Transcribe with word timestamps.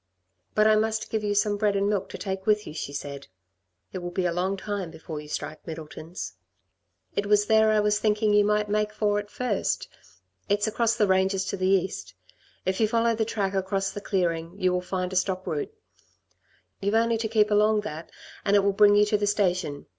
"But 0.55 0.65
I 0.65 0.75
must 0.75 1.11
give 1.11 1.23
you 1.23 1.35
some 1.35 1.57
bread 1.57 1.75
and 1.75 1.87
milk 1.87 2.09
to 2.09 2.17
take 2.17 2.47
with 2.47 2.65
you," 2.65 2.73
she 2.73 2.91
said. 2.91 3.27
"It 3.93 3.99
will 3.99 4.09
be 4.09 4.25
a 4.25 4.31
long 4.33 4.57
time 4.57 4.89
before 4.89 5.21
you 5.21 5.27
strike 5.29 5.67
Middleton's. 5.67 6.33
It 7.15 7.27
was 7.27 7.45
there 7.45 7.69
I 7.69 7.81
was 7.81 7.99
thinking 7.99 8.33
you 8.33 8.43
might 8.43 8.67
make 8.67 8.91
for 8.93 9.19
at 9.19 9.29
first. 9.29 9.87
It's 10.49 10.65
across 10.65 10.95
the 10.95 11.05
ranges 11.05 11.45
to 11.45 11.55
the 11.57 11.67
east. 11.67 12.15
If 12.65 12.79
you 12.79 12.87
follow 12.87 13.13
the 13.13 13.25
track 13.25 13.53
across 13.53 13.91
the 13.91 14.01
clearing, 14.01 14.55
you 14.59 14.73
will 14.73 14.81
find 14.81 15.13
a 15.13 15.15
stock 15.15 15.45
route. 15.45 15.71
You've 16.79 16.95
only 16.95 17.19
to 17.19 17.27
keep 17.27 17.51
along 17.51 17.81
that 17.81 18.11
and 18.43 18.55
it 18.55 18.63
will 18.63 18.73
bring 18.73 18.95
you 18.95 19.05
to 19.05 19.19
the 19.19 19.27
station. 19.27 19.85